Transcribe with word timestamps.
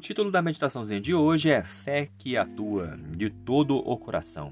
O 0.00 0.02
título 0.02 0.30
da 0.30 0.40
meditaçãozinha 0.40 0.98
de 0.98 1.12
hoje 1.12 1.50
é 1.50 1.62
Fé 1.62 2.08
que 2.16 2.34
atua 2.34 2.98
de 3.14 3.28
todo 3.28 3.76
o 3.76 3.98
coração. 3.98 4.50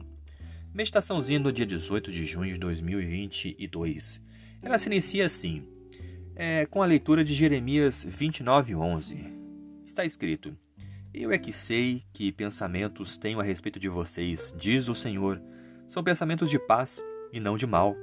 Meditaçãozinha 0.74 1.40
do 1.40 1.50
dia 1.50 1.64
18 1.64 2.12
de 2.12 2.26
junho 2.26 2.52
de 2.52 2.60
2022. 2.60 4.22
Ela 4.60 4.78
se 4.78 4.90
inicia 4.90 5.24
assim, 5.24 5.66
é, 6.36 6.66
com 6.66 6.82
a 6.82 6.86
leitura 6.86 7.24
de 7.24 7.32
Jeremias 7.32 8.06
29:11. 8.06 9.24
Está 9.86 10.04
escrito: 10.04 10.54
Eu 11.14 11.32
é 11.32 11.38
que 11.38 11.50
sei 11.50 12.02
que 12.12 12.30
pensamentos 12.30 13.16
tenho 13.16 13.40
a 13.40 13.42
respeito 13.42 13.80
de 13.80 13.88
vocês, 13.88 14.54
diz 14.54 14.86
o 14.86 14.94
Senhor, 14.94 15.40
são 15.86 16.04
pensamentos 16.04 16.50
de 16.50 16.58
paz 16.58 17.02
e 17.32 17.40
não 17.40 17.56
de 17.56 17.66
mal, 17.66 17.96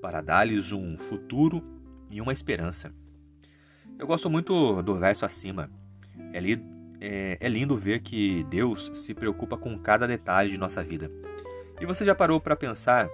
para 0.00 0.22
dar-lhes 0.22 0.72
um 0.72 0.96
futuro 0.96 1.62
e 2.10 2.22
uma 2.22 2.32
esperança. 2.32 2.90
Eu 3.98 4.06
gosto 4.06 4.30
muito 4.30 4.80
do 4.80 4.98
verso 4.98 5.26
acima 5.26 5.70
é, 6.32 6.40
li, 6.40 6.62
é, 7.00 7.38
é 7.40 7.48
lindo 7.48 7.76
ver 7.76 8.00
que 8.00 8.44
Deus 8.44 8.90
se 8.94 9.14
preocupa 9.14 9.56
com 9.56 9.78
cada 9.78 10.06
detalhe 10.06 10.50
de 10.50 10.58
nossa 10.58 10.82
vida. 10.82 11.10
E 11.80 11.86
você 11.86 12.04
já 12.04 12.14
parou 12.14 12.40
para 12.40 12.56
pensar 12.56 13.08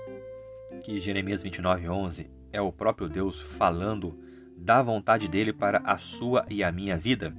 que 0.83 0.99
Jeremias 0.99 1.45
29:11 1.45 2.27
é 2.53 2.61
o 2.61 2.73
próprio 2.73 3.09
Deus 3.09 3.41
falando 3.41 4.19
da 4.57 4.83
vontade 4.83 5.29
dele 5.29 5.53
para 5.53 5.79
a 5.79 5.99
sua 5.99 6.47
e 6.49 6.63
a 6.65 6.73
minha 6.73 6.97
vida? 6.97 7.35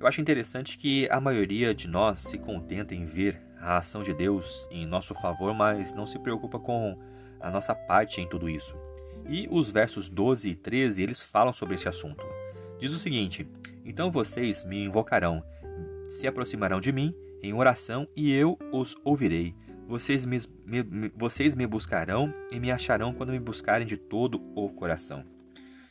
Eu 0.00 0.06
acho 0.06 0.20
interessante 0.20 0.76
que 0.76 1.08
a 1.10 1.20
maioria 1.20 1.72
de 1.72 1.86
nós 1.86 2.20
se 2.20 2.38
contenta 2.38 2.94
em 2.94 3.04
ver 3.04 3.40
a 3.60 3.76
ação 3.76 4.02
de 4.02 4.12
Deus 4.12 4.66
em 4.70 4.84
nosso 4.84 5.14
favor, 5.14 5.54
mas 5.54 5.94
não 5.94 6.04
se 6.04 6.18
preocupa 6.18 6.58
com 6.58 6.98
a 7.40 7.50
nossa 7.50 7.72
parte 7.74 8.20
em 8.20 8.28
tudo 8.28 8.48
isso. 8.48 8.76
E 9.28 9.46
os 9.50 9.70
versos 9.70 10.08
12 10.08 10.50
e 10.50 10.56
13, 10.56 11.00
eles 11.00 11.22
falam 11.22 11.52
sobre 11.52 11.76
esse 11.76 11.88
assunto. 11.88 12.26
Diz 12.78 12.92
o 12.92 12.98
seguinte: 12.98 13.46
então 13.84 14.10
vocês 14.10 14.64
me 14.64 14.84
invocarão, 14.84 15.42
se 16.08 16.26
aproximarão 16.26 16.80
de 16.80 16.92
mim 16.92 17.14
em 17.42 17.52
oração 17.52 18.06
e 18.16 18.32
eu 18.32 18.58
os 18.72 18.96
ouvirei. 19.04 19.54
Vocês 19.86 20.24
me, 20.24 20.40
me, 20.64 21.12
vocês 21.16 21.54
me 21.54 21.66
buscarão 21.66 22.32
e 22.50 22.58
me 22.58 22.70
acharão 22.70 23.12
quando 23.12 23.32
me 23.32 23.40
buscarem 23.40 23.86
de 23.86 23.96
todo 23.96 24.40
o 24.54 24.68
coração. 24.70 25.24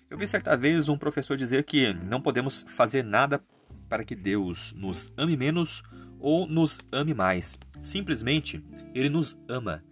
Eu 0.09 0.17
vi 0.17 0.27
certa 0.27 0.57
vez 0.57 0.89
um 0.89 0.97
professor 0.97 1.37
dizer 1.37 1.63
que 1.63 1.93
não 1.93 2.21
podemos 2.21 2.65
fazer 2.67 3.03
nada 3.03 3.41
para 3.87 4.03
que 4.03 4.15
Deus 4.15 4.73
nos 4.73 5.11
ame 5.17 5.37
menos 5.37 5.83
ou 6.19 6.47
nos 6.47 6.81
ame 6.91 7.13
mais. 7.13 7.57
Simplesmente, 7.81 8.63
Ele 8.93 9.09
nos 9.09 9.37
ama. 9.47 9.83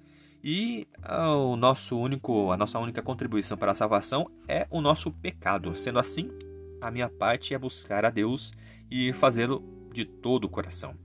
E 0.44 0.88
o 1.42 1.56
nosso 1.56 1.98
único, 1.98 2.52
a 2.52 2.58
nossa 2.58 2.80
única 2.80 3.02
contribuição 3.02 3.58
para 3.58 3.74
a 3.74 3.76
salvação 3.76 4.30
é 4.48 4.68
o 4.70 4.80
nosso 4.80 5.12
pecado. 5.12 5.76
Sendo 5.76 6.00
assim, 6.00 6.30
a 6.82 6.92
minha 6.92 7.10
parte 7.10 7.54
é 7.54 7.58
buscar 7.58 8.06
a 8.06 8.10
Deus 8.10 8.54
e 8.90 9.14
fazê-lo 9.14 9.64
de 9.94 10.06
todo 10.06 10.46
o 10.46 10.50
coração. 10.50 10.96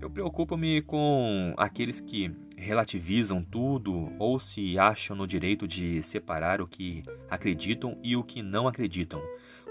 Eu 0.00 0.10
preocupo-me 0.10 0.82
com 0.82 1.54
aqueles 1.56 2.00
que 2.00 2.34
relativizam 2.56 3.42
tudo 3.42 4.12
ou 4.18 4.40
se 4.40 4.78
acham 4.78 5.16
no 5.16 5.26
direito 5.26 5.66
de 5.66 6.02
separar 6.02 6.60
o 6.60 6.66
que 6.66 7.02
acreditam 7.30 7.98
e 8.02 8.16
o 8.16 8.24
que 8.24 8.42
não 8.42 8.66
acreditam. 8.66 9.22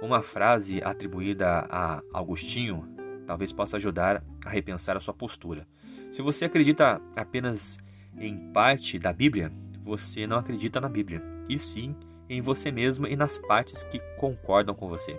Uma 0.01 0.21
frase 0.21 0.81
atribuída 0.83 1.67
a 1.69 2.01
Agostinho 2.13 2.87
talvez 3.25 3.53
possa 3.53 3.77
ajudar 3.77 4.23
a 4.45 4.49
repensar 4.49 4.97
a 4.97 4.99
sua 4.99 5.13
postura. 5.13 5.67
Se 6.09 6.21
você 6.21 6.45
acredita 6.45 7.01
apenas 7.15 7.77
em 8.17 8.51
parte 8.51 8.99
da 8.99 9.13
Bíblia, 9.13 9.51
você 9.83 10.27
não 10.27 10.37
acredita 10.37 10.81
na 10.81 10.89
Bíblia, 10.89 11.23
e 11.47 11.57
sim 11.57 11.95
em 12.31 12.41
você 12.41 12.71
mesmo 12.71 13.05
e 13.05 13.15
nas 13.15 13.37
partes 13.37 13.83
que 13.83 13.99
concordam 14.17 14.73
com 14.73 14.87
você. 14.87 15.17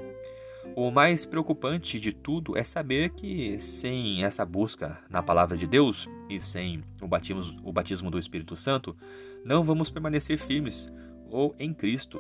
O 0.75 0.91
mais 0.91 1.27
preocupante 1.27 2.01
de 2.01 2.13
tudo 2.13 2.57
é 2.57 2.65
saber 2.65 3.11
que, 3.11 3.59
sem 3.59 4.25
essa 4.25 4.47
busca 4.47 4.99
na 5.11 5.23
palavra 5.23 5.57
de 5.57 5.67
Deus 5.67 6.09
e 6.31 6.41
sem 6.41 6.83
o 7.01 7.07
batismo, 7.07 7.61
o 7.63 7.73
batismo 7.73 8.11
do 8.11 8.19
Espírito 8.19 8.57
Santo, 8.57 8.97
não 9.45 9.63
vamos 9.63 9.91
permanecer 9.91 10.39
firmes 10.39 10.91
ou 11.29 11.55
em 11.59 11.75
Cristo, 11.75 12.19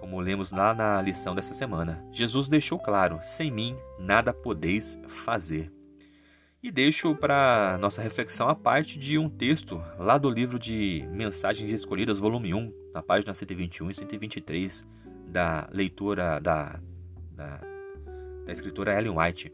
como 0.00 0.20
lemos 0.20 0.50
lá 0.50 0.74
na 0.74 1.00
lição 1.00 1.34
dessa 1.34 1.54
semana. 1.54 2.04
Jesus 2.10 2.48
deixou 2.48 2.78
claro: 2.78 3.20
sem 3.22 3.50
mim 3.50 3.76
nada 3.98 4.32
podeis 4.32 4.98
fazer. 5.06 5.70
E 6.60 6.72
deixo 6.72 7.14
para 7.14 7.76
nossa 7.78 8.02
reflexão 8.02 8.48
a 8.48 8.54
parte 8.54 8.98
de 8.98 9.18
um 9.18 9.28
texto 9.28 9.80
lá 9.98 10.16
do 10.18 10.30
livro 10.30 10.58
de 10.58 11.06
Mensagens 11.12 11.70
Escolhidas, 11.70 12.18
volume 12.18 12.54
1, 12.54 12.83
na 12.94 13.02
página 13.02 13.34
121 13.34 13.90
e 13.90 13.94
123 13.94 14.88
da 15.26 15.68
leitura 15.72 16.38
da, 16.40 16.78
da, 17.32 17.60
da 18.46 18.52
escritora 18.52 18.96
Ellen 18.96 19.18
White. 19.18 19.52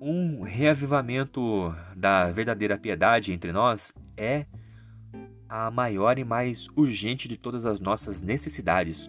Um 0.00 0.42
reavivamento 0.42 1.72
da 1.94 2.32
verdadeira 2.32 2.78
piedade 2.78 3.32
entre 3.32 3.52
nós 3.52 3.92
é 4.16 4.46
a 5.48 5.70
maior 5.70 6.18
e 6.18 6.24
mais 6.24 6.66
urgente 6.74 7.28
de 7.28 7.36
todas 7.36 7.66
as 7.66 7.78
nossas 7.78 8.22
necessidades. 8.22 9.08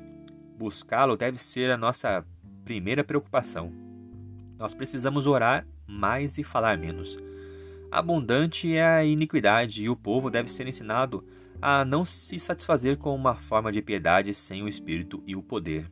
Buscá-lo 0.57 1.15
deve 1.15 1.41
ser 1.41 1.71
a 1.71 1.77
nossa 1.77 2.23
primeira 2.65 3.03
preocupação. 3.03 3.71
Nós 4.59 4.75
precisamos 4.75 5.25
orar 5.25 5.65
mais 5.87 6.37
e 6.37 6.43
falar 6.43 6.77
menos. 6.77 7.17
Abundante 7.89 8.75
é 8.75 8.83
a 8.85 9.05
iniquidade 9.05 9.83
e 9.83 9.89
o 9.89 9.95
povo 9.95 10.29
deve 10.29 10.51
ser 10.51 10.67
ensinado 10.67 11.25
a 11.25 11.42
não 11.85 12.03
se 12.03 12.39
satisfazer 12.39 12.97
com 12.97 13.15
uma 13.15 13.35
forma 13.35 13.71
de 13.71 13.81
piedade 13.81 14.33
sem 14.33 14.61
o 14.63 14.67
espírito 14.67 15.23
e 15.25 15.35
o 15.35 15.41
poder. 15.41 15.91